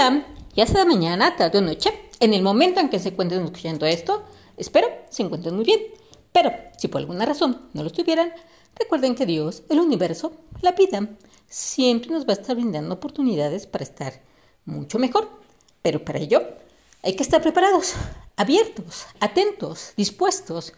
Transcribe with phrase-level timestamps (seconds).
[0.00, 0.24] Hola,
[0.54, 4.24] ya sea mañana, tarde o noche, en el momento en que se encuentren escuchando esto,
[4.56, 5.78] espero se encuentren muy bien.
[6.32, 8.32] Pero si por alguna razón no lo estuvieran,
[8.76, 10.32] recuerden que Dios, el universo,
[10.62, 11.06] la vida,
[11.50, 14.22] siempre nos va a estar brindando oportunidades para estar
[14.64, 15.28] mucho mejor.
[15.82, 16.48] Pero para ello
[17.02, 17.92] hay que estar preparados,
[18.36, 20.72] abiertos, atentos, dispuestos,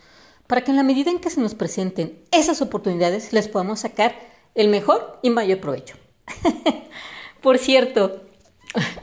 [0.49, 4.19] para que en la medida en que se nos presenten esas oportunidades les podamos sacar
[4.57, 5.95] el mejor y mayor provecho.
[7.41, 8.22] Por cierto,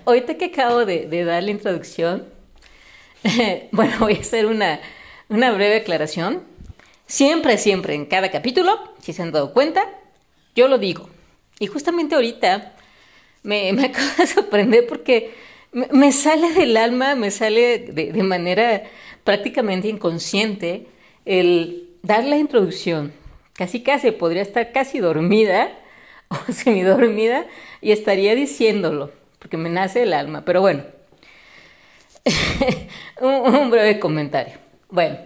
[0.06, 2.26] ahorita que acabo de, dar la introducción,
[3.72, 4.80] bueno, voy a hacer una,
[5.30, 6.44] breve aclaración.
[7.06, 9.88] Siempre, siempre, en cada capítulo, si se han dado cuenta,
[10.56, 11.10] yo lo digo.
[11.60, 12.76] Y justamente ahorita
[13.44, 15.34] me, acabo de sorprender porque
[15.72, 18.84] me, sale del alma, me sale de, de, manera
[19.24, 20.88] prácticamente inconsciente
[21.26, 23.14] el dar la introducción.
[23.54, 25.72] Casi, casi, podría estar casi dormida
[26.30, 27.46] o semidormida
[27.82, 30.44] y estaría diciéndolo porque me nace el alma.
[30.46, 30.84] Pero bueno,
[33.22, 34.56] un, breve comentario.
[34.90, 35.18] Bueno,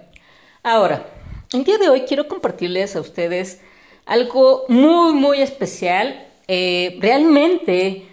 [0.61, 1.05] ahora,
[1.51, 3.61] el día de hoy quiero compartirles a ustedes
[4.05, 6.27] algo muy, muy especial.
[6.47, 8.07] Eh, realmente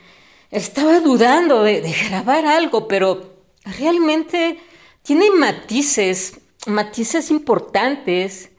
[0.51, 3.35] estaba dudando de, de grabar algo, pero
[3.79, 4.59] realmente
[5.03, 8.51] tiene matices, matices importantes,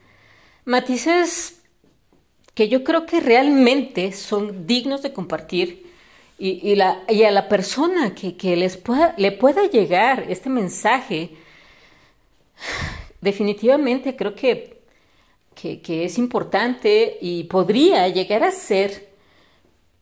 [0.66, 1.62] matices
[2.54, 5.91] que yo creo que realmente son dignos de compartir
[6.44, 11.38] y, a la persona que, les pueda, le pueda llegar este mensaje,
[13.22, 14.82] definitivamente creo que,
[15.54, 19.12] que, es importante y podría llegar a ser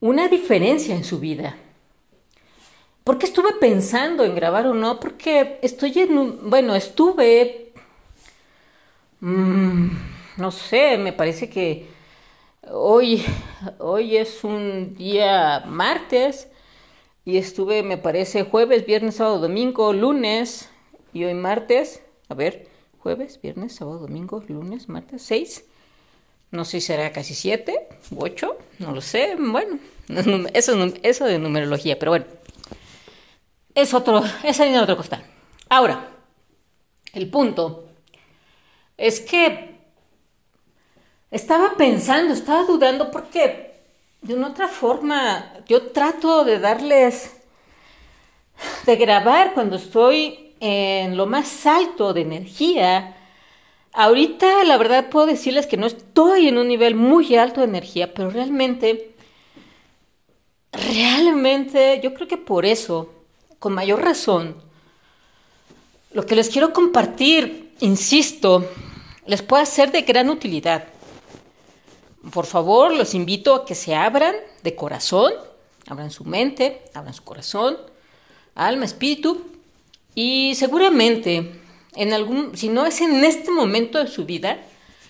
[0.00, 1.56] una diferencia en su vida.
[3.04, 4.98] Porque estuve pensando en grabar o no?
[4.98, 7.72] Porque estoy en un, bueno, estuve,
[9.20, 9.88] mm,
[10.38, 11.86] no sé, me parece que
[12.72, 13.24] Hoy,
[13.78, 16.46] hoy es un día martes
[17.24, 20.70] y estuve, me parece, jueves, viernes, sábado, domingo, lunes
[21.12, 22.00] y hoy martes.
[22.28, 25.64] A ver, jueves, viernes, sábado, domingo, lunes, martes, seis.
[26.52, 29.34] No sé si será casi siete, ocho, no lo sé.
[29.36, 29.80] Bueno,
[30.54, 32.26] eso, eso de numerología, pero bueno.
[33.74, 35.24] Es otro, es harina de otro costal.
[35.68, 36.08] Ahora,
[37.14, 37.88] el punto
[38.96, 39.79] es que
[41.30, 43.70] estaba pensando, estaba dudando porque
[44.22, 47.30] de una otra forma yo trato de darles,
[48.84, 53.16] de grabar cuando estoy en lo más alto de energía.
[53.92, 58.12] Ahorita la verdad puedo decirles que no estoy en un nivel muy alto de energía,
[58.12, 59.14] pero realmente,
[60.72, 63.10] realmente yo creo que por eso,
[63.58, 64.56] con mayor razón,
[66.12, 68.68] lo que les quiero compartir, insisto,
[69.26, 70.84] les puede ser de gran utilidad.
[72.32, 75.32] Por favor, los invito a que se abran de corazón,
[75.86, 77.78] abran su mente, abran su corazón,
[78.54, 79.42] alma, espíritu,
[80.14, 81.52] y seguramente
[81.94, 84.58] en algún, si no es en este momento de su vida,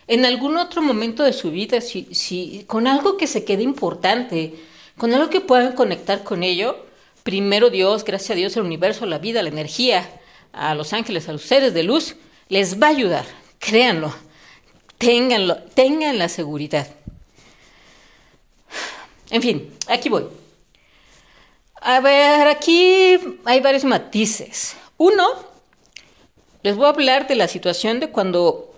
[0.06, 4.54] en algún otro momento de su vida, si, si con algo que se quede importante,
[4.97, 6.84] con algo que puedan conectar con ello,
[7.22, 10.09] primero Dios, gracias a Dios, el universo, la vida, la energía,
[10.53, 12.16] a los ángeles, a los seres de luz,
[12.49, 13.25] les va a ayudar,
[13.59, 14.12] créanlo,
[14.99, 16.88] ténganlo, tengan la seguridad.
[19.30, 20.26] En fin, aquí voy.
[21.80, 24.76] A ver, aquí hay varios matices.
[24.98, 25.24] Uno,
[26.62, 28.74] les voy a hablar de la situación de cuando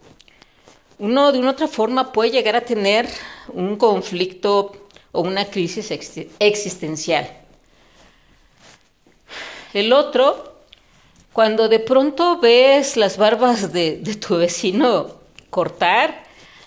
[0.99, 3.09] uno de una otra forma puede llegar a tener
[3.49, 4.73] un conflicto
[5.11, 5.91] o una crisis
[6.39, 7.29] existencial.
[9.73, 10.61] El otro,
[11.33, 16.23] cuando de pronto ves las barbas de, de tu vecino cortar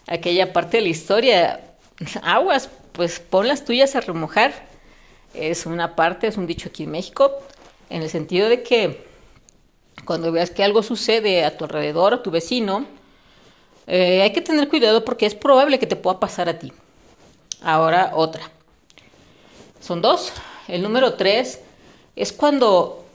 [0.07, 1.61] aquella parte de la historia,
[2.23, 4.53] aguas, pues pon las tuyas a remojar.
[5.33, 7.31] Es una parte, es un dicho aquí en México,
[7.89, 9.05] en el sentido de que
[10.05, 12.85] cuando veas que algo sucede a tu alrededor, a tu vecino,
[13.87, 16.71] eh, hay que tener cuidado porque es probable que te pueda pasar a ti.
[17.61, 18.49] Ahora otra.
[19.81, 20.31] Son dos.
[20.67, 21.59] El número tres
[22.15, 23.05] es cuando,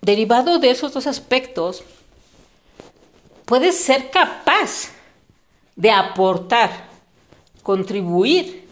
[0.00, 1.82] derivado de esos dos aspectos,
[3.44, 4.90] puedes ser capaz
[5.76, 6.93] de aportar
[7.64, 8.62] contribuir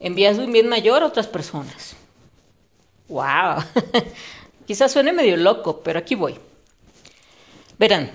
[0.00, 1.94] en vías de un bien mayor a otras personas.
[3.08, 3.62] ¡Wow!
[4.66, 6.34] Quizás suene medio loco, pero aquí voy.
[7.78, 8.10] Verán,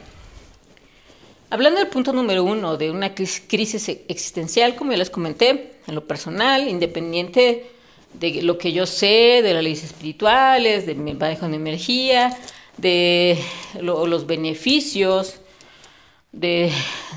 [1.49, 6.05] hablando del punto número uno de una crisis existencial, como ya les comenté, en lo
[6.05, 7.71] personal, independiente
[8.13, 12.37] de lo que yo sé, de las leyes espirituales, de mi manejo de energía,
[12.75, 13.41] de
[13.81, 15.35] los beneficios,
[16.33, 16.71] de,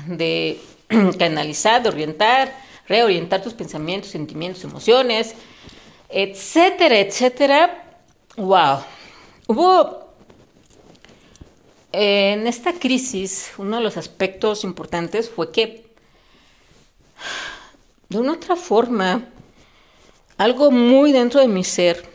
[0.07, 0.57] de
[1.17, 2.53] canalizar, de orientar,
[2.87, 5.35] reorientar tus pensamientos, sentimientos, emociones,
[6.09, 7.83] etcétera, etcétera.
[8.35, 8.79] wow,
[9.47, 10.01] hubo
[11.93, 15.93] en esta crisis, uno de los aspectos importantes fue que,
[18.07, 19.25] de una otra forma,
[20.37, 22.09] algo muy dentro de mi ser,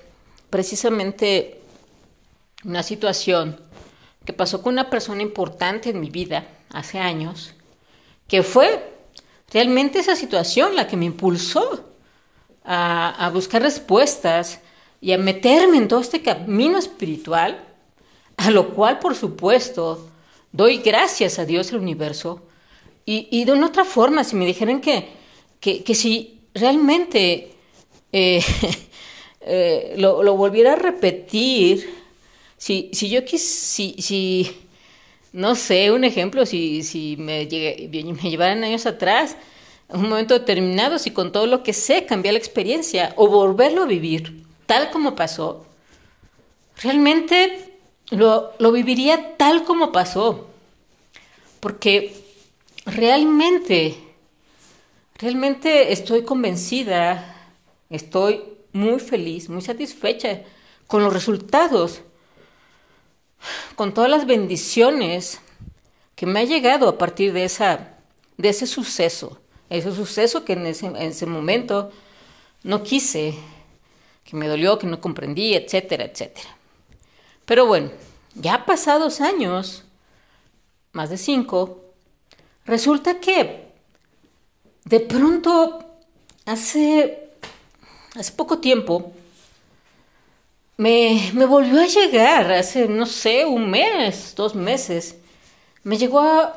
[0.50, 1.60] precisamente
[2.64, 3.60] una situación
[4.24, 7.55] que pasó con una persona importante en mi vida hace años,
[8.28, 8.92] que fue
[9.52, 11.84] realmente esa situación la que me impulsó
[12.64, 14.60] a, a buscar respuestas
[15.00, 17.62] y a meterme en todo este camino espiritual
[18.36, 20.08] a lo cual, por supuesto,
[20.52, 22.42] doy gracias a Dios el universo.
[23.08, 25.10] Y, de una otra forma, si me dijeran que,
[25.60, 27.52] que, si realmente
[28.10, 28.42] eh,
[29.42, 31.88] eh, lo, volviera a repetir,
[32.56, 34.50] si, si yo quis, si,
[35.36, 39.36] no sé, un ejemplo, si, si me, me llevaran años atrás,
[39.88, 43.86] un momento determinado, si con todo lo que sé cambiar la experiencia o volverlo a
[43.86, 45.66] vivir tal como pasó,
[46.82, 47.70] realmente
[48.08, 50.48] lo, lo viviría tal como pasó,
[51.60, 52.14] porque
[52.86, 53.94] realmente,
[55.18, 57.52] realmente estoy convencida,
[57.90, 58.40] estoy
[58.72, 60.40] muy feliz, muy satisfecha
[60.86, 62.00] con los resultados,
[63.74, 65.40] con todas las bendiciones
[66.14, 67.94] que me ha llegado a partir de, esa,
[68.36, 69.38] de ese suceso,
[69.68, 71.92] ese suceso que en ese, en ese momento
[72.62, 73.34] no quise,
[74.24, 76.56] que me dolió, que no comprendí, etcétera, etcétera.
[77.44, 77.90] Pero bueno,
[78.34, 79.84] ya pasados años,
[80.92, 81.84] más de cinco,
[82.64, 83.66] resulta que
[84.86, 85.84] de pronto,
[86.44, 87.30] hace,
[88.14, 89.12] hace poco tiempo,
[90.76, 95.16] me, volvió a llegar, hace, no sé, un mes, dos meses,
[95.82, 96.50] me llegó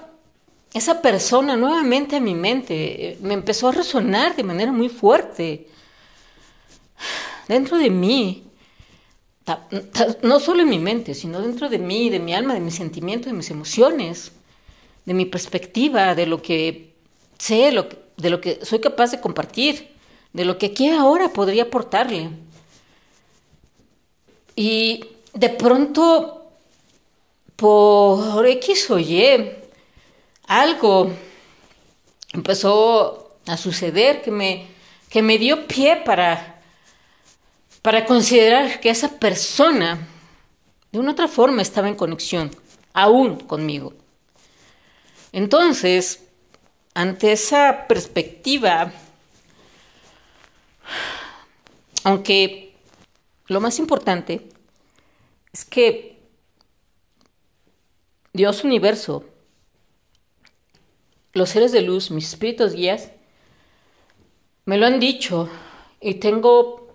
[0.73, 5.67] esa persona nuevamente a mi mente, me empezó a resonar de manera muy fuerte.
[7.47, 8.43] Dentro de mí
[10.21, 13.31] no solo en mi mente, sino dentro de mí, de mi alma, de mis sentimientos,
[13.31, 14.31] de mis emociones,
[15.05, 16.93] de mi perspectiva, de lo que
[17.37, 17.71] sé,
[18.17, 19.89] de lo que soy capaz de compartir,
[20.33, 22.29] de lo que aquí ahora podría aportarle.
[24.59, 26.51] Y de pronto,
[27.55, 29.53] por X o Y,
[30.47, 31.13] algo
[32.33, 34.67] empezó a suceder que me,
[35.09, 36.59] que me dio pie para
[37.81, 40.05] para considerar que esa persona
[40.91, 42.51] de una otra forma estaba en conexión,
[42.91, 43.93] aún conmigo.
[45.31, 46.25] Entonces,
[46.93, 48.91] ante esa perspectiva,
[52.03, 52.68] aunque
[53.49, 54.47] lo más importante
[55.51, 56.17] es que
[58.31, 59.25] Dios universo,
[61.33, 63.11] los seres de luz, mis espíritus guías,
[64.65, 65.49] me lo han dicho
[65.99, 66.87] y tengo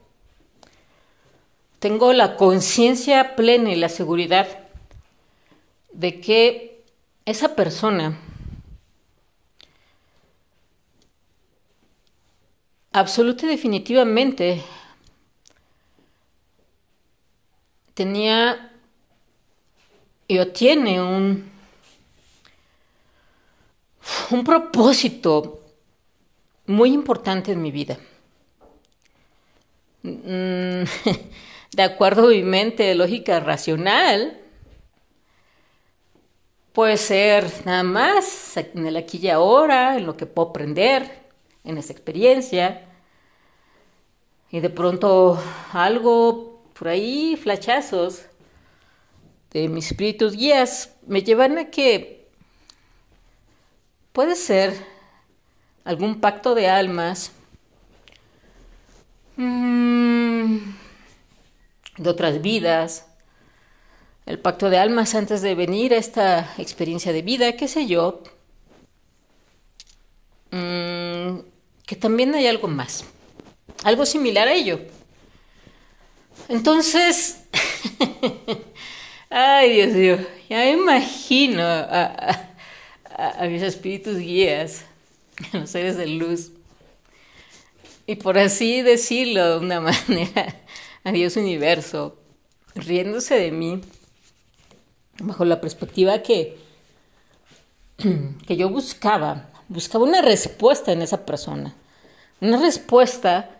[1.80, 4.48] tengo la conciencia plena y la seguridad
[5.92, 6.82] de que
[7.26, 8.18] esa persona
[12.92, 14.62] absoluta y definitivamente
[17.94, 18.72] tenía
[20.26, 21.50] y tiene un,
[24.30, 25.60] un propósito
[26.66, 27.98] muy importante en mi vida.
[30.02, 30.84] Mm,
[31.72, 34.40] de acuerdo a mi mente lógica racional,
[36.72, 41.22] puede ser nada más en el aquí y ahora, en lo que puedo aprender,
[41.64, 42.88] en esa experiencia,
[44.50, 45.38] y de pronto
[45.72, 48.26] algo por ahí, flachazos
[49.52, 52.28] de mis espíritus guías, me llevan a que
[54.12, 54.74] puede ser
[55.84, 57.32] algún pacto de almas.
[59.36, 60.58] Mm,
[61.98, 63.06] de otras vidas,
[64.26, 68.22] el pacto de almas antes de venir a esta experiencia de vida, qué sé yo,
[70.50, 71.38] mm,
[71.86, 73.04] que también hay algo más,
[73.84, 74.80] algo similar a ello.
[76.48, 77.42] Entonces,
[79.30, 82.50] ay Dios mío, ya me imagino a,
[83.48, 84.84] mis espíritus guías,
[85.52, 86.50] a los seres de luz,
[88.06, 90.60] y por así decirlo de una manera
[91.02, 92.18] a Dios universo,
[92.74, 93.80] riéndose de mí,
[95.20, 96.58] bajo la perspectiva que,
[98.46, 101.74] que yo buscaba, buscaba una respuesta en esa persona,
[102.40, 103.53] una respuesta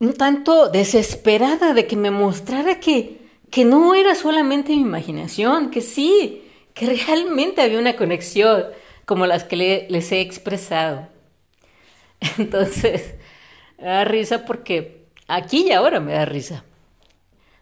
[0.00, 5.80] un tanto desesperada de que me mostrara que, que no era solamente mi imaginación, que
[5.80, 6.42] sí,
[6.74, 8.64] que realmente había una conexión
[9.04, 11.08] como las que les he expresado.
[12.38, 13.14] Entonces,
[13.78, 15.00] da risa porque
[15.32, 16.64] Aquí y ahora me da risa.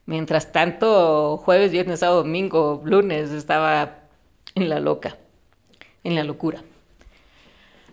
[0.07, 3.99] Mientras tanto, jueves, viernes, sábado, domingo, lunes, estaba
[4.55, 5.19] en la loca,
[6.03, 6.63] en la locura.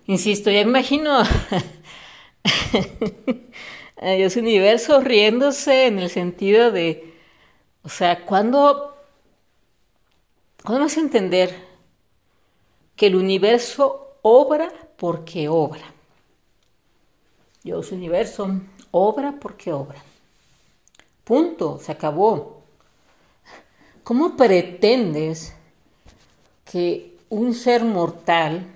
[0.08, 1.28] Insisto, ya imagino a
[4.02, 7.14] Dios universo riéndose en el sentido de,
[7.84, 8.96] o sea, ¿cuándo,
[10.64, 11.56] ¿cuándo vas a entender
[12.96, 15.94] que el universo obra porque obra?
[17.64, 18.62] Dios universo
[18.92, 20.04] obra porque obra.
[21.24, 22.62] Punto, se acabó.
[24.04, 25.56] ¿Cómo pretendes
[26.64, 28.68] que un ser mortal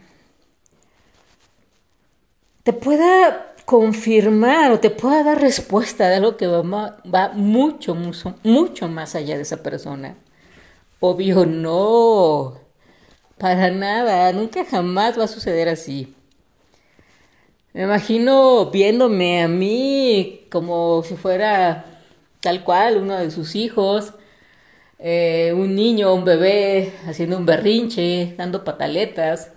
[2.64, 8.88] te pueda confirmar o te pueda dar respuesta de algo que va, mucho, mucho, mucho
[8.88, 10.16] más allá de esa persona?
[11.00, 12.60] Obvio no,
[13.38, 16.16] para nada, nunca jamás va a suceder así.
[17.74, 21.86] Me imagino viéndome a mí como si fuera
[22.42, 24.14] tal cual, uno de sus hijos,
[24.98, 29.52] eh, un niño, un bebé haciendo un berrinche, dando pataletas.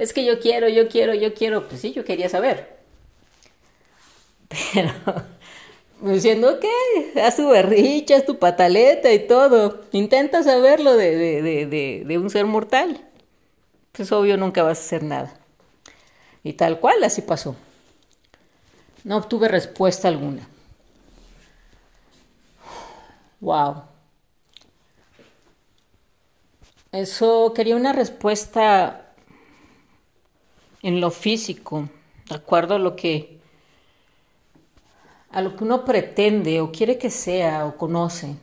[0.00, 1.68] Es que yo quiero, yo quiero, yo quiero.
[1.68, 2.81] Pues sí, yo quería saber.
[4.72, 4.92] Pero
[6.12, 6.64] diciendo, ok,
[7.22, 9.82] haz tu berrinche, haz tu pataleta y todo.
[9.92, 13.00] Intenta saberlo de, de, de, de un ser mortal.
[13.92, 15.34] Pues obvio nunca vas a hacer nada.
[16.42, 17.56] Y tal cual, así pasó.
[19.04, 20.48] No obtuve respuesta alguna.
[23.40, 23.82] Wow.
[26.92, 29.12] Eso quería una respuesta
[30.82, 31.88] en lo físico,
[32.28, 33.40] de acuerdo a lo que
[35.32, 38.36] a lo que uno pretende o quiere que sea o conoce.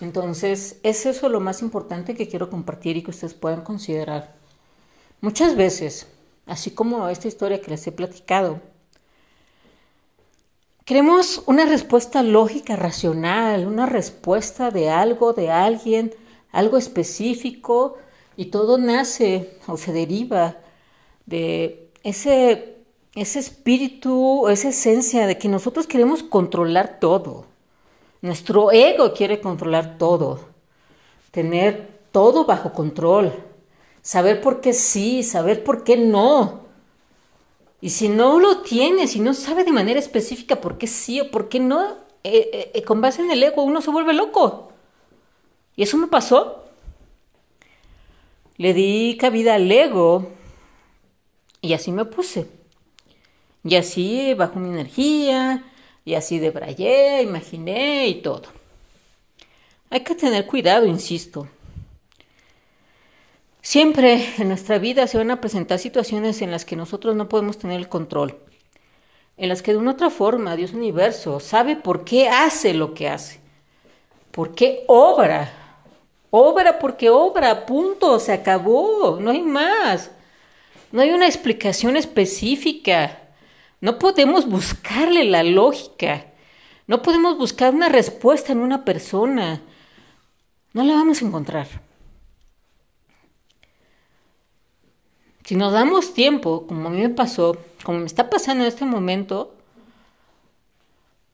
[0.00, 4.36] Entonces, es eso lo más importante que quiero compartir y que ustedes puedan considerar.
[5.20, 6.06] Muchas veces,
[6.46, 8.60] así como esta historia que les he platicado,
[10.88, 16.14] Queremos una respuesta lógica, racional, una respuesta de algo, de alguien,
[16.50, 17.98] algo específico,
[18.38, 20.56] y todo nace o se deriva
[21.26, 22.77] de ese,
[23.14, 27.46] ese espíritu, esa esencia de que nosotros queremos controlar todo.
[28.20, 30.40] Nuestro ego quiere controlar todo,
[31.30, 33.32] tener todo bajo control,
[34.02, 36.66] saber por qué sí, saber por qué no.
[37.80, 41.30] Y si no lo tiene, si no sabe de manera específica por qué sí o
[41.30, 41.90] por qué no,
[42.24, 44.72] eh, eh, eh, con base en el ego uno se vuelve loco.
[45.76, 46.64] Y eso me pasó.
[48.56, 50.26] Le di cabida al ego
[51.60, 52.57] y así me puse.
[53.64, 55.64] Y así bajo mi energía,
[56.04, 58.44] y así debrayé, imaginé y todo.
[59.90, 61.48] Hay que tener cuidado, insisto.
[63.60, 67.58] Siempre en nuestra vida se van a presentar situaciones en las que nosotros no podemos
[67.58, 68.38] tener el control,
[69.36, 73.08] en las que de una otra forma Dios universo sabe por qué hace lo que
[73.08, 73.40] hace,
[74.30, 75.52] por qué obra,
[76.30, 80.10] obra porque obra, punto, se acabó, no hay más,
[80.90, 83.27] no hay una explicación específica,
[83.80, 86.26] no podemos buscarle la lógica,
[86.86, 89.62] no podemos buscar una respuesta en una persona,
[90.72, 91.66] no la vamos a encontrar.
[95.44, 98.84] Si nos damos tiempo, como a mí me pasó, como me está pasando en este
[98.84, 99.54] momento,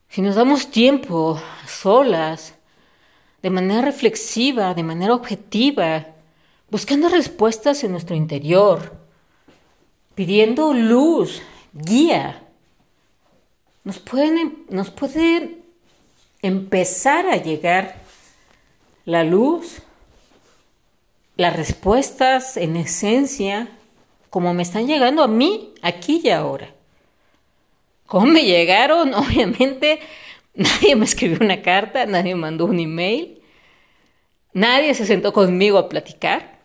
[0.09, 2.55] si nos damos tiempo solas,
[3.43, 6.07] de manera reflexiva, de manera objetiva,
[6.71, 8.97] buscando respuestas en nuestro interior,
[10.15, 11.43] pidiendo luz,
[11.75, 12.43] guía,
[13.83, 15.59] nos pueden, nos puede
[16.41, 17.97] empezar a llegar
[19.05, 19.83] la luz,
[21.37, 23.69] las respuestas en esencia
[24.31, 26.75] como me están llegando a mí, aquí y ahora.
[28.07, 29.15] ¿Cómo me llegaron?
[29.15, 30.01] Obviamente
[30.55, 33.43] nadie me escribió una carta, nadie me mandó un email,
[34.53, 36.59] nadie se sentó conmigo a platicar.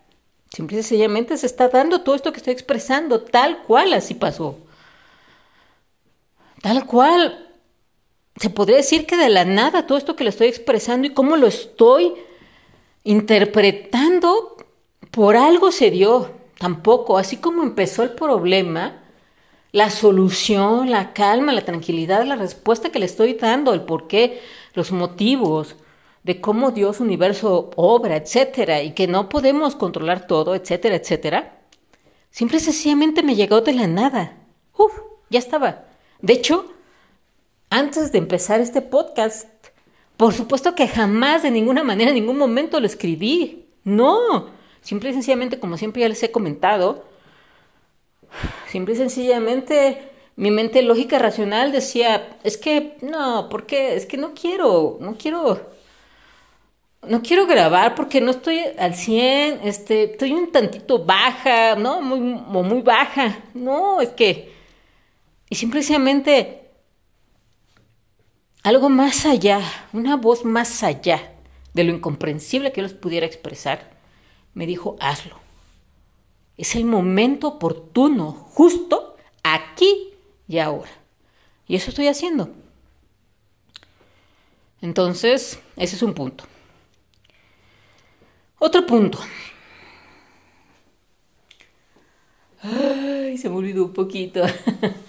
[0.51, 4.58] Simple y sencillamente se está dando todo esto que estoy expresando, tal cual así pasó.
[6.62, 7.46] Tal cual.
[8.36, 11.36] Se podría decir que de la nada todo esto que le estoy expresando y cómo
[11.36, 12.13] lo estoy
[13.04, 14.56] interpretando,
[15.12, 16.32] por algo se dio.
[16.58, 19.04] Tampoco, así como empezó el problema,
[19.72, 24.42] la solución, la calma, la tranquilidad, la respuesta que le estoy dando, el por qué,
[24.74, 25.75] los motivos
[26.24, 31.62] de cómo Dios, universo obra, etcétera, y que no podemos controlar todo, etcétera, etcétera,
[32.30, 34.38] simple sencillamente me llegó de la nada.
[34.78, 34.94] Uf,
[35.30, 35.88] ya estaba.
[36.22, 36.66] De hecho,
[37.70, 39.48] antes de empezar este podcast,
[40.18, 43.66] por supuesto que jamás, de ninguna manera, en ningún momento lo escribí.
[43.84, 44.50] No,
[44.82, 47.04] Simple y sencillamente, como siempre ya les he comentado,
[48.68, 53.96] simple y sencillamente mi mente lógica racional decía, es que no, ¿por qué?
[53.96, 55.70] Es que no quiero, no quiero,
[57.02, 62.02] no quiero grabar porque no estoy al 100, este, estoy un tantito baja, ¿no?
[62.02, 63.38] Muy, muy baja.
[63.54, 64.54] No, es que,
[65.50, 66.70] y simplemente
[68.63, 69.62] algo más allá,
[69.94, 71.34] una voz más allá
[71.74, 73.98] de lo incomprensible que yo les pudiera expresar,
[74.53, 75.39] me dijo, hazlo.
[76.58, 80.10] Es el momento oportuno, justo aquí
[80.48, 80.91] y ahora.
[81.68, 82.50] Y eso estoy haciendo.
[84.82, 86.44] Entonces, ese es un punto.
[88.60, 89.20] Otro punto.
[92.62, 94.41] Ay, se me olvidó un poquito.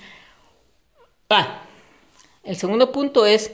[2.43, 3.53] el segundo punto es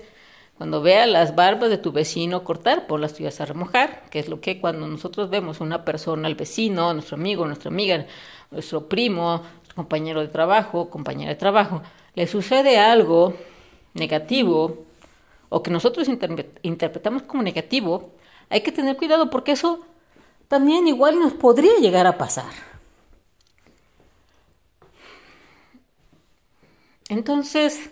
[0.57, 4.29] cuando vea las barbas de tu vecino cortar, por las tuyas a remojar, que es
[4.29, 8.07] lo que cuando nosotros vemos una persona, al vecino, nuestro amigo, nuestra amiga,
[8.51, 9.43] nuestro primo,
[9.75, 11.83] compañero de trabajo, compañera de trabajo,
[12.15, 13.35] le sucede algo
[13.93, 14.87] negativo
[15.51, 16.09] o que nosotros
[16.63, 18.13] interpretamos como negativo,
[18.49, 19.81] hay que tener cuidado porque eso
[20.49, 22.76] también igual nos podría llegar a pasar.
[27.09, 27.91] Entonces,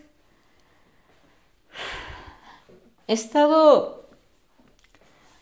[3.06, 4.08] he estado,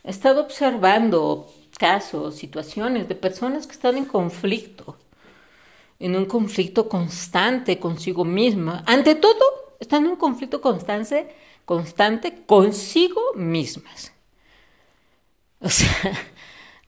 [0.04, 4.96] he estado observando casos, situaciones de personas que están en conflicto
[6.02, 8.82] en un conflicto constante consigo misma.
[8.86, 11.32] Ante todo, están en un conflicto constante,
[11.64, 14.12] constante consigo mismas.
[15.60, 16.18] O sea,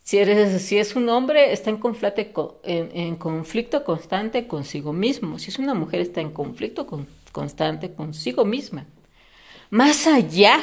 [0.04, 5.38] si, eres, si es un hombre, está en conflicto, en, conflicto constante consigo mismo.
[5.38, 6.87] Si es una mujer, está en conflicto
[7.32, 8.87] constante consigo misma.
[9.70, 10.61] Más allá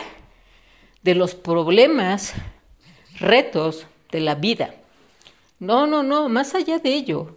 [1.02, 2.34] de los problemas,
[3.20, 4.76] retos de la vida.
[5.60, 7.36] No, no, no, más allá de ello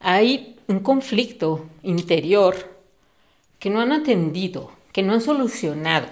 [0.00, 2.76] hay un conflicto interior
[3.60, 6.08] que no han atendido, que no han solucionado.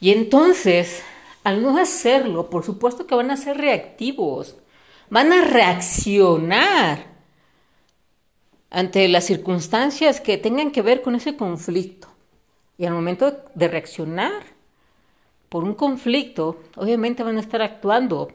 [0.00, 1.04] Y entonces,
[1.44, 4.56] al no hacerlo, por supuesto que van a ser reactivos,
[5.10, 7.12] van a reaccionar
[8.70, 12.08] ante las circunstancias que tengan que ver con ese conflicto.
[12.78, 14.42] Y al momento de reaccionar
[15.48, 18.28] por un conflicto, obviamente van a estar actuando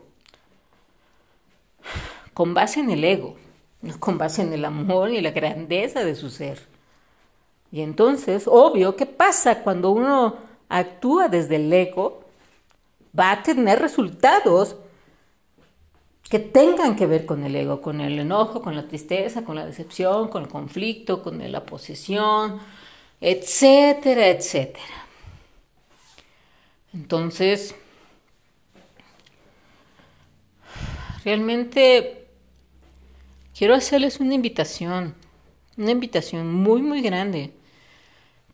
[2.33, 3.35] con base en el ego,
[3.81, 6.59] no con base en el amor y la grandeza de su ser.
[7.71, 10.35] Y entonces, obvio, ¿qué pasa cuando uno
[10.69, 12.26] actúa desde el ego?
[13.17, 14.75] Va a tener resultados
[16.29, 19.65] que tengan que ver con el ego, con el enojo, con la tristeza, con la
[19.65, 22.59] decepción, con el conflicto, con la posesión,
[23.21, 25.07] etcétera, etcétera.
[26.93, 27.75] Entonces,
[31.23, 32.27] realmente
[33.57, 35.15] quiero hacerles una invitación,
[35.77, 37.53] una invitación muy, muy grande.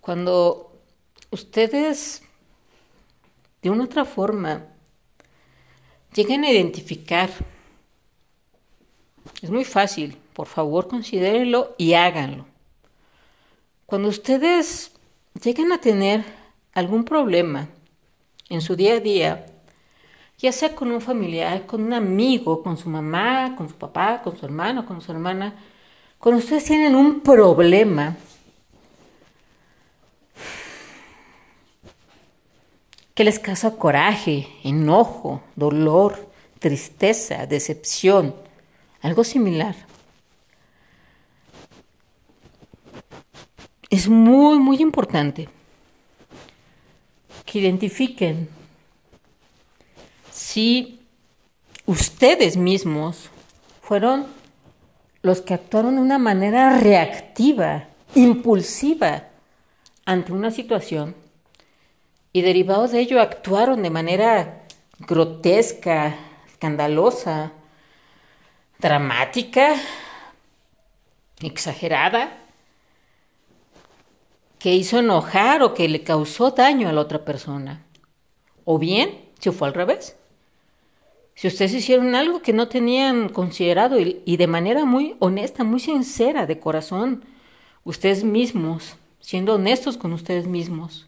[0.02, 0.72] Cuando
[1.32, 2.23] ustedes,
[3.64, 4.66] de una otra forma,
[6.14, 7.30] lleguen a identificar,
[9.42, 12.46] es muy fácil, por favor considérenlo y háganlo.
[13.86, 14.92] Cuando ustedes
[15.42, 16.26] lleguen a tener
[16.74, 17.70] algún problema
[18.50, 19.46] en su día a día,
[20.38, 24.38] ya sea con un familiar, con un amigo, con su mamá, con su papá, con
[24.38, 25.56] su hermano, con su hermana,
[26.20, 28.18] cuando ustedes tienen un problema,
[33.14, 38.36] que les causa coraje, enojo, dolor, tristeza, decepción,
[39.02, 39.76] algo similar.
[43.90, 45.48] Es muy, muy importante
[47.46, 48.50] que identifiquen
[50.32, 51.00] si
[51.86, 53.30] ustedes mismos
[53.82, 54.26] fueron
[55.22, 59.28] los que actuaron de una manera reactiva, impulsiva
[60.06, 61.16] ante una situación
[62.34, 64.64] y derivado de ello actuaron de manera
[65.00, 66.16] grotesca,
[66.48, 67.54] escandalosa,
[68.80, 69.76] dramática,
[71.42, 72.38] exagerada,
[74.58, 77.86] que hizo enojar o que le causó daño a la otra persona.
[78.66, 80.16] O bien, si fue al revés,
[81.36, 86.46] si ustedes hicieron algo que no tenían considerado y, de manera muy honesta, muy sincera,
[86.46, 87.26] de corazón,
[87.84, 91.08] ustedes mismos, siendo honestos con ustedes mismos,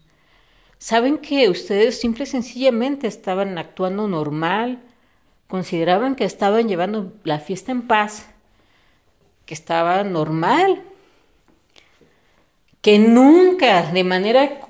[0.78, 4.80] saben que ustedes simple y sencillamente estaban actuando normal,
[5.48, 8.28] consideraban que estaban llevando la fiesta en paz,
[9.44, 10.82] que estaba normal,
[12.82, 14.60] que nunca de manera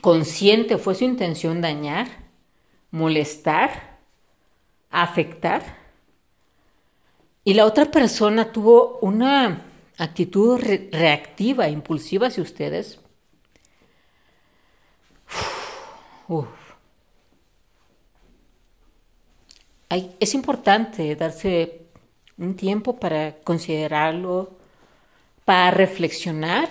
[0.00, 2.28] consciente fue su intención dañar
[2.90, 3.98] molestar,
[4.90, 5.76] afectar.
[7.44, 9.62] Y la otra persona tuvo una
[9.96, 10.60] actitud
[10.92, 13.00] reactiva, impulsiva hacia ustedes,
[20.20, 21.86] es importante darse
[22.36, 24.50] un tiempo para considerarlo,
[25.44, 26.68] para reflexionar.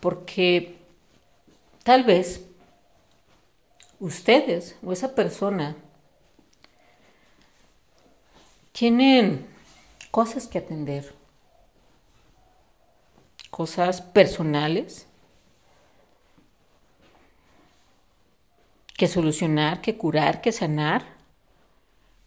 [0.00, 0.78] Porque
[1.82, 2.46] tal vez
[3.98, 5.76] ustedes o esa persona
[8.72, 9.46] tienen
[10.10, 11.19] cosas que atender,
[13.60, 15.06] cosas personales
[18.96, 21.04] que solucionar, que curar, que sanar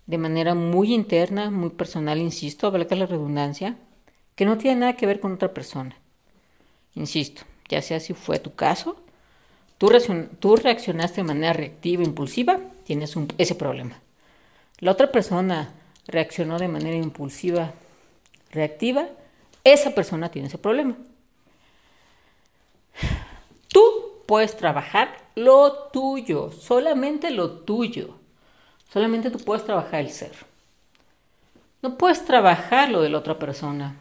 [0.05, 3.77] de manera muy interna, muy personal, insisto, valga la redundancia,
[4.35, 5.97] que no tiene nada que ver con otra persona.
[6.93, 8.97] Insisto, ya sea si fue tu caso,
[9.79, 13.99] tú, reaccionaste de manera reactiva, impulsiva, tienes ese problema.
[14.77, 15.73] La otra persona
[16.05, 17.73] reaccionó de manera impulsiva,
[18.51, 19.07] reactiva,
[19.63, 20.95] esa persona tiene ese problema.
[23.73, 28.15] Tú puedes trabajar lo tuyo, solamente lo tuyo.
[28.91, 30.31] Solamente tú puedes trabajar el ser.
[31.81, 33.95] No puedes trabajar lo de la otra persona.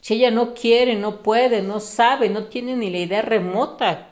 [0.00, 4.08] Si ella no quiere, no puede, no sabe, no tiene ni la idea remota,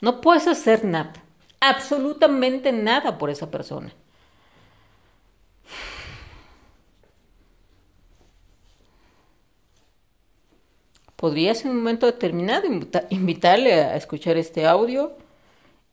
[0.00, 1.14] no puedes hacer nada,
[1.58, 3.92] absolutamente nada por esa persona.
[11.16, 12.66] Podrías en un momento determinado
[13.10, 15.16] invitarle a escuchar este audio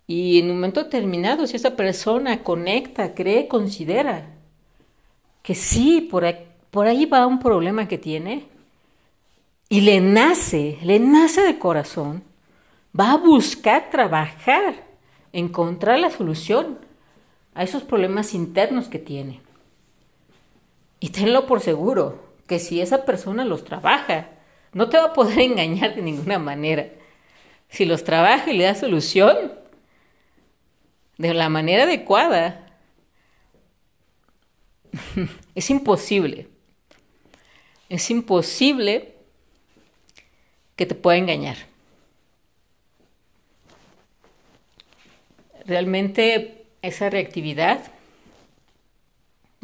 [0.05, 4.27] y en un momento determinado, si esa persona conecta, cree, considera
[5.41, 8.47] que sí, por ahí, por ahí va un problema que tiene
[9.69, 12.23] y le nace, le nace de corazón,
[12.99, 14.75] va a buscar trabajar,
[15.31, 16.79] encontrar la solución
[17.55, 19.41] a esos problemas internos que tiene.
[20.99, 24.27] Y tenlo por seguro que si esa persona los trabaja,
[24.73, 26.89] no te va a poder engañar de ninguna manera.
[27.69, 29.53] Si los trabaja y le da solución
[31.17, 32.67] de la manera adecuada,
[35.55, 36.47] es imposible.
[37.89, 39.13] Es imposible
[40.75, 41.57] que te pueda engañar.
[45.65, 47.91] Realmente esa reactividad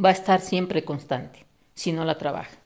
[0.04, 1.46] va a estar siempre constante
[1.76, 2.59] si no la trabaja.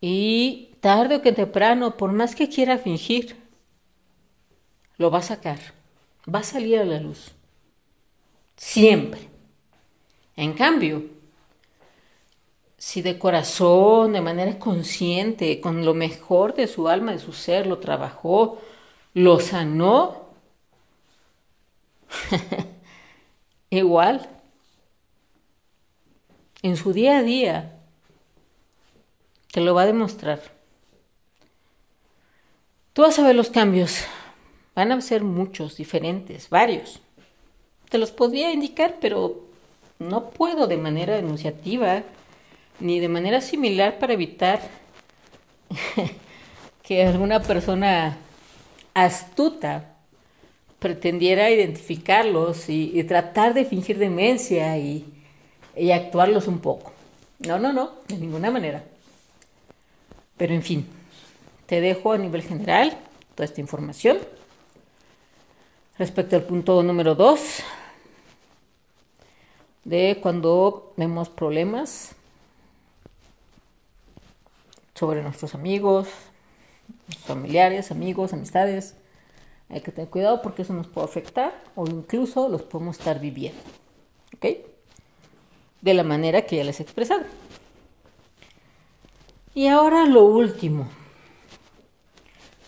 [0.00, 3.36] Y tarde o que temprano, por más que quiera fingir,
[4.96, 5.58] lo va a sacar,
[6.32, 7.32] va a salir a la luz.
[8.56, 9.28] Siempre.
[10.36, 11.04] En cambio,
[12.76, 17.66] si de corazón, de manera consciente, con lo mejor de su alma, de su ser,
[17.66, 18.60] lo trabajó,
[19.14, 20.28] lo sanó,
[23.70, 24.28] igual,
[26.62, 27.77] en su día a día,
[29.58, 30.40] te lo va a demostrar.
[32.92, 34.04] Tú vas a ver los cambios.
[34.76, 37.00] Van a ser muchos, diferentes, varios.
[37.88, 39.48] Te los podría indicar, pero
[39.98, 42.04] no puedo de manera enunciativa
[42.78, 44.60] ni de manera similar para evitar
[46.84, 48.16] que alguna persona
[48.94, 49.96] astuta
[50.78, 56.92] pretendiera identificarlos y, tratar de fingir demencia y actuarlos un poco.
[57.40, 58.84] No, no, no, de ninguna manera.
[60.38, 60.88] Pero en fin,
[61.66, 62.96] te dejo a nivel general
[63.34, 64.18] toda esta información.
[65.98, 67.62] Respecto al punto número dos,
[69.84, 72.12] de cuando vemos problemas
[74.94, 76.08] sobre nuestros amigos,
[77.24, 78.94] familiares, amigos, amistades,
[79.68, 83.60] hay que tener cuidado porque eso nos puede afectar o incluso los podemos estar viviendo.
[84.36, 84.46] ¿Ok?
[85.80, 87.22] De la manera que ya les he expresado.
[89.58, 90.86] Y ahora lo último.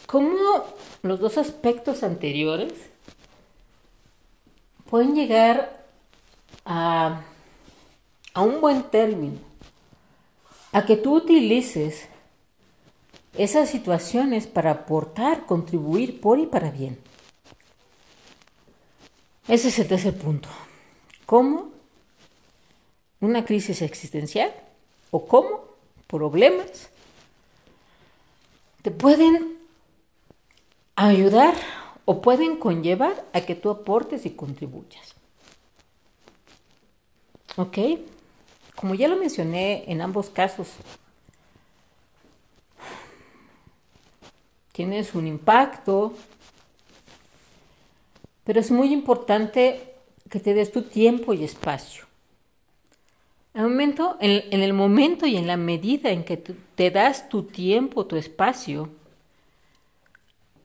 [0.06, 0.64] ¿Cómo
[1.02, 2.72] los dos aspectos anteriores
[4.90, 5.86] pueden llegar
[6.64, 7.20] a,
[8.34, 9.38] a un buen término?
[10.72, 12.08] A que tú utilices
[13.38, 16.98] esas situaciones para aportar, contribuir por y para bien.
[19.46, 20.48] Ese es el tercer punto.
[21.24, 21.70] ¿Cómo
[23.20, 24.52] una crisis existencial
[25.12, 25.69] o cómo
[26.10, 26.90] problemas,
[28.82, 29.58] te pueden
[30.96, 31.54] ayudar
[32.04, 35.14] o pueden conllevar a que tú aportes y contribuyas.
[37.56, 37.78] ¿Ok?
[38.74, 40.68] Como ya lo mencioné en ambos casos,
[44.72, 46.14] tienes un impacto,
[48.44, 49.94] pero es muy importante
[50.28, 52.09] que te des tu tiempo y espacio.
[53.52, 53.62] En
[54.62, 58.90] el, momento, y en la medida en que te das tu tiempo, tu espacio,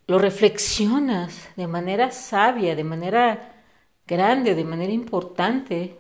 [0.07, 3.63] lo reflexionas de manera sabia, de manera
[4.05, 5.97] grande, de manera importante,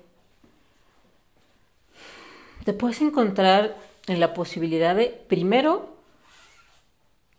[2.63, 5.97] te puedes encontrar en la posibilidad de, primero,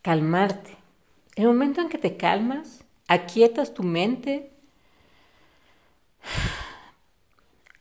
[0.03, 0.77] calmarte.
[1.37, 4.51] El momento en que te calmas, aquietas tu mente,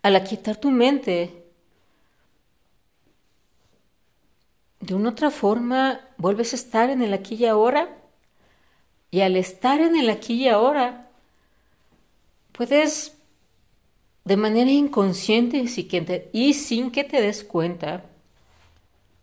[0.04, 1.45] al aquietar tu mente,
[4.86, 7.98] de una otra forma vuelves a estar en el aquí y ahora.
[9.12, 11.10] Y al estar en el aquí y ahora,
[12.52, 13.16] puedes
[14.26, 15.58] de manera inconsciente
[16.34, 18.06] y sin que te des cuenta,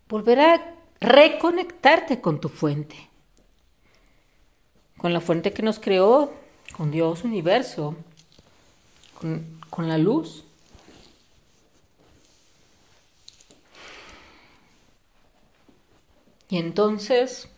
[0.09, 3.11] volver a reconectarte con tu fuente,
[4.97, 6.33] con la fuente que nos creó,
[6.77, 7.97] con Dios, universo,
[9.19, 10.45] con, con la luz.
[16.53, 17.49] Y entonces,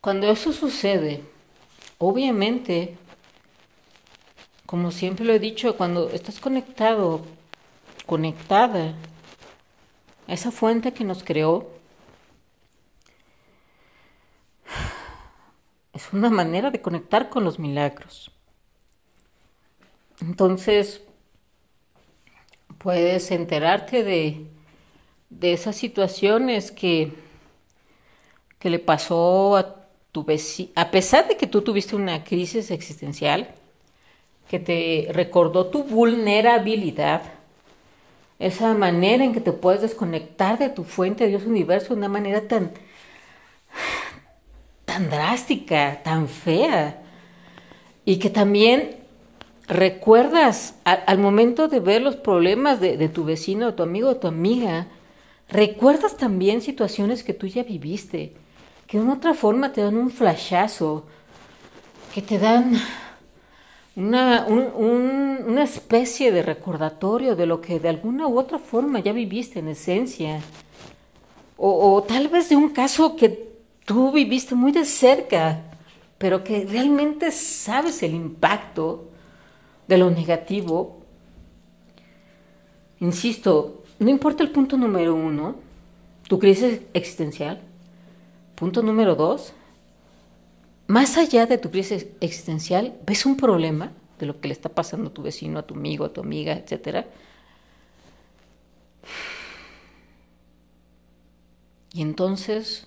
[0.00, 1.22] cuando eso sucede,
[1.98, 2.96] obviamente,
[4.64, 7.20] como siempre lo he dicho, cuando estás conectado,
[8.06, 8.94] conectada
[10.28, 11.68] esa fuente que nos creó,
[15.92, 18.30] es una manera de conectar con los milagros.
[20.22, 21.02] Entonces,
[22.78, 24.53] puedes enterarte de
[25.38, 27.12] de esas situaciones que,
[28.58, 33.48] que le pasó a tu vecino, a pesar de que tú tuviste una crisis existencial,
[34.48, 37.22] que te recordó tu vulnerabilidad,
[38.38, 42.46] esa manera en que te puedes desconectar de tu fuente, Dios universo, de una manera
[42.46, 42.72] tan,
[44.84, 47.02] tan drástica, tan fea,
[48.04, 48.96] y que también
[49.66, 54.20] recuerdas al, momento de ver los problemas de, de tu vecino, de tu amigo, de
[54.20, 54.88] tu amiga,
[55.48, 58.32] ¿Recuerdas también situaciones que tú ya viviste,
[58.86, 61.06] que de una otra forma te dan un flashazo,
[62.14, 62.80] que te dan
[63.96, 69.58] una, una especie de recordatorio de lo que de alguna u otra forma ya viviste
[69.60, 70.40] en esencia?
[71.56, 73.54] O, o tal vez de un caso que
[73.84, 75.62] tú viviste muy de cerca,
[76.18, 79.10] pero que realmente sabes el impacto
[79.86, 81.00] de lo negativo.
[83.00, 85.56] Insisto, no importa el punto número uno,
[86.28, 87.60] tu crisis existencial.
[88.54, 89.52] Punto número dos,
[90.86, 95.10] más allá de tu crisis existencial, ves un problema de lo que le está pasando
[95.10, 97.06] a tu vecino, a tu amigo, a tu amiga, etc.
[101.92, 102.86] Y entonces,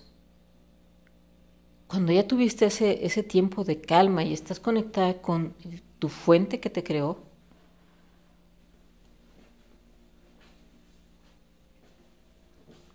[1.86, 5.54] cuando ya tuviste ese, ese tiempo de calma y estás conectada con
[5.98, 7.27] tu fuente que te creó,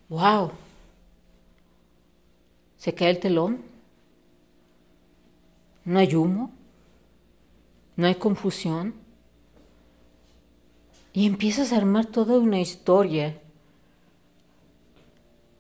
[0.10, 0.52] ¡Wow!
[2.78, 3.62] Se cae el telón.
[5.86, 6.52] No hay humo.
[7.96, 8.94] No hay confusión.
[11.14, 13.40] Y empiezas a armar toda una historia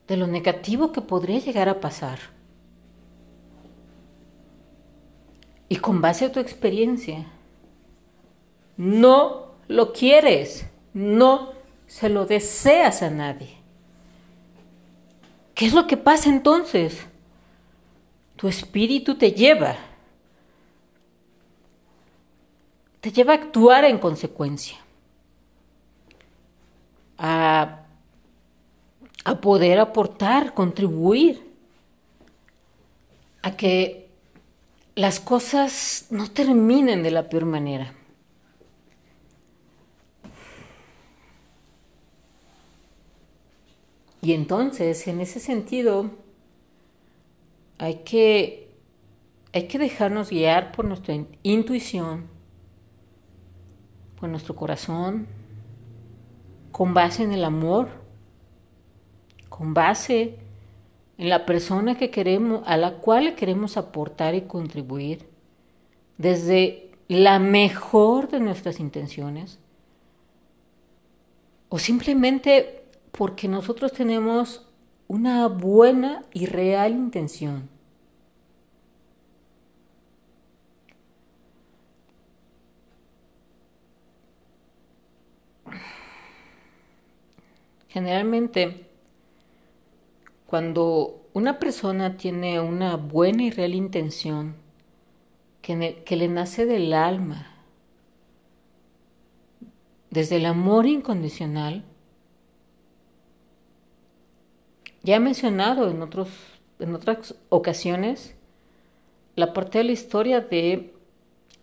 [0.07, 2.19] de lo negativo que podría llegar a pasar.
[5.69, 7.25] Y con base a tu experiencia,
[8.77, 11.53] no lo quieres, no
[11.87, 13.62] se lo deseas a nadie.
[15.55, 17.05] ¿Qué es lo que pasa entonces?
[18.35, 19.77] Tu espíritu te lleva,
[22.99, 24.77] te lleva a actuar en consecuencia,
[27.17, 27.81] a,
[29.23, 31.53] a poder aportar, contribuir,
[33.43, 34.09] a que
[34.95, 37.93] las cosas no terminen de la peor manera.
[44.23, 46.09] Y entonces, en ese sentido,
[47.77, 48.73] hay que,
[49.51, 52.27] hay que dejarnos guiar por nuestra intuición,
[54.17, 55.27] por nuestro corazón,
[56.71, 57.89] con base en el amor,
[59.49, 60.39] con base
[61.17, 65.27] en la persona que queremos, a la cual queremos aportar y contribuir,
[66.17, 69.59] desde la mejor de nuestras intenciones,
[71.67, 72.82] o simplemente
[73.13, 74.67] porque nosotros tenemos
[75.07, 77.69] una buena y real intención.
[87.87, 88.89] Generalmente,
[90.47, 94.55] cuando una persona tiene una buena y real intención
[95.61, 97.51] que, que le nace del alma,
[100.09, 101.85] desde el amor incondicional,
[105.03, 106.29] ya he mencionado en, otros,
[106.79, 108.35] en otras ocasiones
[109.35, 110.93] la parte de la historia de,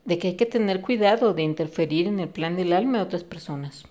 [0.05, 3.25] de que hay que tener cuidado de interferir en el plan del alma de otras
[3.25, 3.85] personas.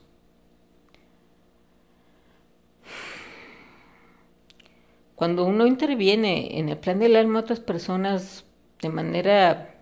[5.15, 8.45] Cuando uno interviene en el plan del alma de otras personas
[8.81, 9.75] de manera,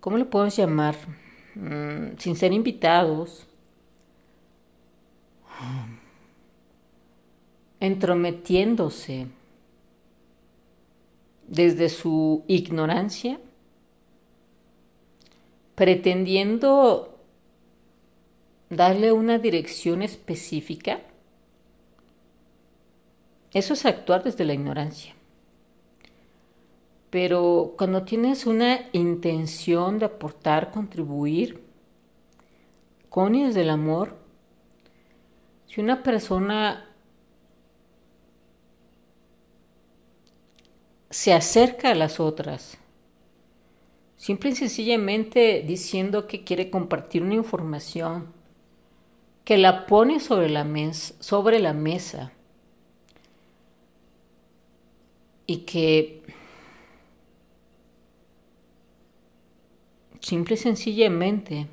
[0.00, 0.96] ¿cómo le podemos llamar?
[1.54, 3.46] Mm, sin ser invitados,
[7.82, 9.26] entrometiéndose
[11.48, 13.40] desde su ignorancia,
[15.74, 17.18] pretendiendo
[18.70, 21.00] darle una dirección específica,
[23.52, 25.16] eso es actuar desde la ignorancia.
[27.10, 31.64] Pero cuando tienes una intención de aportar, contribuir,
[33.08, 34.18] con y desde el amor,
[35.66, 36.88] si una persona
[41.12, 42.78] se acerca a las otras,
[44.16, 48.32] simple y sencillamente diciendo que quiere compartir una información,
[49.44, 50.66] que la pone sobre la,
[51.20, 52.32] sobre la mesa,
[55.46, 56.22] y que
[60.20, 61.66] simple y sencillamente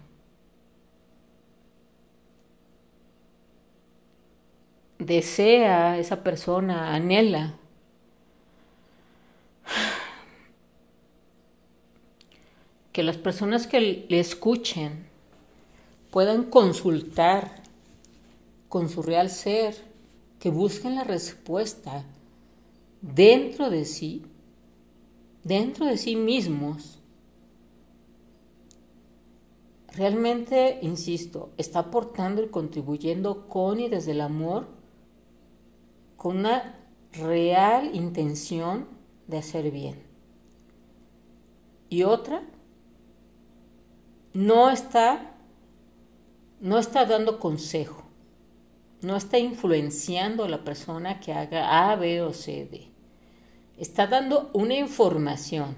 [4.98, 7.56] desea esa persona, anhela
[12.92, 15.08] que las personas que le escuchen
[16.12, 17.64] puedan consultar
[18.68, 19.76] con su real ser,
[20.40, 22.06] que busquen la respuesta
[23.02, 24.24] dentro de sí,
[25.44, 27.00] dentro de sí mismos,
[29.96, 34.68] realmente, insisto, está aportando y contribuyendo con y desde el amor,
[36.16, 36.80] con una
[37.14, 38.88] real intención
[39.28, 40.04] de hacer bien.
[41.90, 42.44] Y otra,
[44.34, 45.36] no está,
[46.60, 48.04] no está dando consejo,
[49.02, 52.90] no está influenciando a la persona que haga A, B o C, D
[53.80, 55.76] está dando una información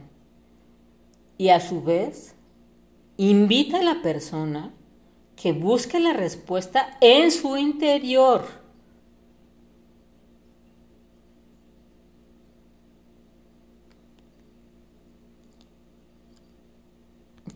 [1.37, 2.35] y a su vez
[3.15, 4.73] invita a la persona
[5.35, 8.60] que busque la respuesta en su interior.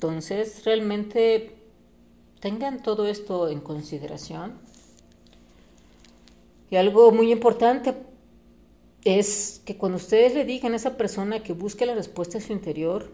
[0.07, 1.55] Entonces, realmente
[2.39, 4.59] tengan todo esto en consideración.
[6.69, 7.95] Y algo muy importante
[9.03, 12.53] es que cuando ustedes le digan a esa persona que busque la respuesta en su
[12.53, 13.11] interior,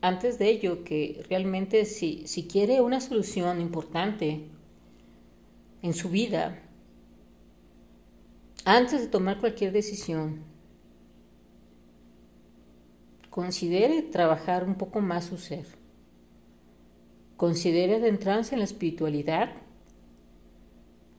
[0.00, 4.48] antes de ello, que realmente si, si quiere una solución importante
[5.82, 6.62] en su vida,
[8.64, 10.53] antes de tomar cualquier decisión,
[13.34, 15.66] considere trabajar un poco más su ser.
[17.36, 19.50] Considere adentrarse en la espiritualidad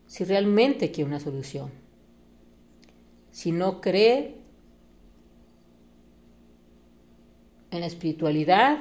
[0.07, 1.85] si realmente quiere una solución
[3.35, 4.37] si no cree
[7.69, 8.79] en la espiritualidad,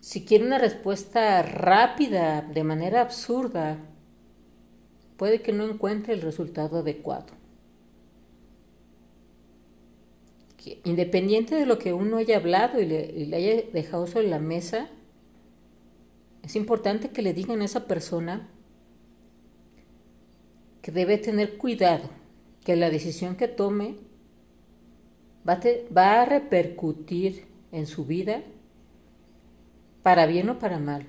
[0.00, 3.78] si quiere una respuesta rápida, de manera absurda,
[5.16, 7.43] puede que no encuentre el resultado adecuado.
[10.84, 14.88] Independiente de lo que uno haya hablado y le, haya dejado sobre la mesa,
[16.42, 18.48] es importante que le digan a esa persona
[20.82, 22.10] que debe tener cuidado
[22.64, 23.96] que la decisión que tome
[25.46, 28.42] va a, repercutir en su vida
[30.02, 31.06] para bien o para mal.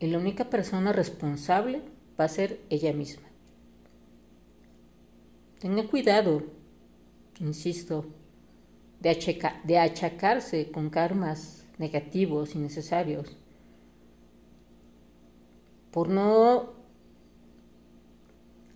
[0.00, 1.82] Y la única persona responsable
[2.18, 3.28] va a ser ella misma.
[5.58, 6.42] Tenga cuidado,
[7.40, 8.06] insisto,
[9.00, 13.36] de, achacarse con karmas negativos y necesarios
[15.90, 16.72] por no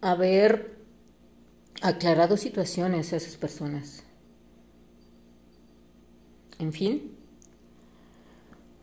[0.01, 0.79] haber
[1.81, 4.05] aclarado situaciones a esas personas.
[6.59, 7.17] En fin.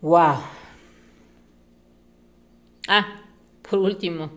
[0.02, 0.38] ¡Wow!
[2.88, 3.24] Ah,
[3.70, 4.32] por último,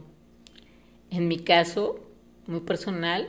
[1.11, 2.01] en mi caso,
[2.47, 3.28] muy personal,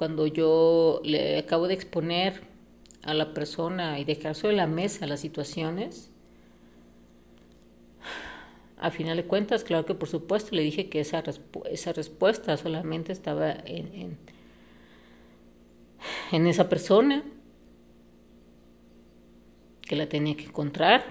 [0.00, 2.40] cuando yo le acabo de exponer
[3.02, 6.10] a la persona y dejar sobre la mesa las situaciones,
[8.78, 11.22] a final de cuentas, claro que por supuesto le dije que esa,
[11.70, 14.18] esa respuesta solamente estaba en, en,
[16.32, 17.22] en esa persona,
[19.82, 21.04] que la tenía que encontrar.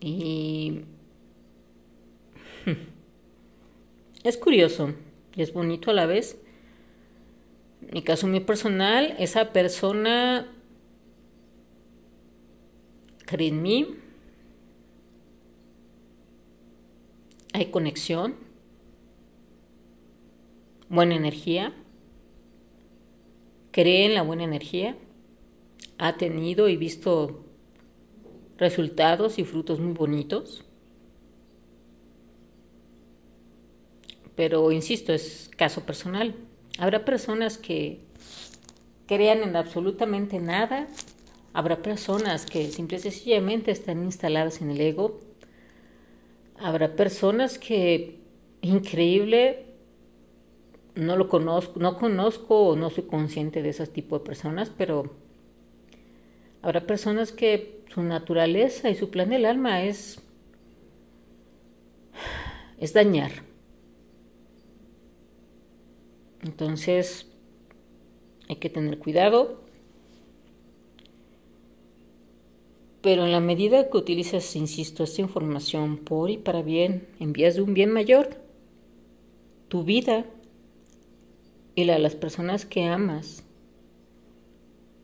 [0.00, 0.80] Y
[2.66, 2.97] hmm,
[4.24, 4.94] es curioso
[5.34, 6.38] y es bonito a la vez.
[7.92, 10.52] Mi caso muy personal, esa persona
[13.24, 13.96] cree en mí,
[17.52, 18.34] hay conexión,
[20.88, 21.74] buena energía,
[23.70, 24.96] cree en la buena energía,
[25.98, 27.44] ha tenido y visto
[28.56, 30.64] resultados y frutos muy bonitos.
[34.38, 36.36] Pero insisto, es caso personal.
[36.78, 37.98] Habrá personas que
[39.08, 40.86] crean en absolutamente nada.
[41.52, 45.18] Habrá personas que simple y sencillamente están instaladas en el ego.
[46.56, 48.20] Habrá personas que,
[48.62, 49.66] increíble,
[50.94, 55.16] no lo conozco, no conozco o no soy consciente de ese tipo de personas, pero
[56.62, 60.22] habrá personas que su naturaleza y su plan del alma es,
[62.78, 63.47] es dañar.
[66.48, 67.26] Entonces,
[68.48, 69.60] hay que tener cuidado.
[73.02, 77.54] Pero en la medida que utilizas, insisto, esta información por y para bien, en vías
[77.56, 78.30] de un bien mayor,
[79.68, 80.24] tu vida
[81.74, 83.44] y la de las personas que amas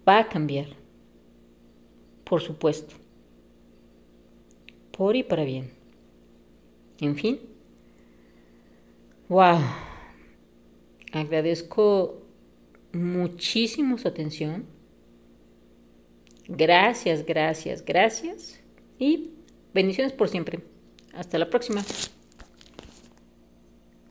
[0.08, 0.68] va a cambiar.
[2.24, 2.94] Por supuesto.
[4.96, 5.70] Por y para bien.
[7.00, 7.38] En fin.
[9.28, 9.58] Wow.
[11.14, 12.26] Agradezco
[12.92, 14.66] muchísimo su atención.
[16.48, 18.60] Gracias, gracias, gracias.
[18.98, 19.30] Y
[19.72, 20.58] bendiciones por siempre.
[21.12, 21.84] Hasta la próxima.